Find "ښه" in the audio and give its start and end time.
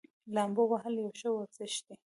1.19-1.29